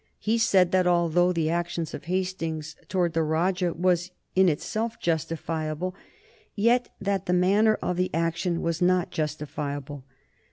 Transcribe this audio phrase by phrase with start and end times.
[0.17, 5.93] He said that, although the action of Hastings towards the Rajah was in itself justifiable,
[6.55, 10.03] yet that the manner of the action was not justifiable.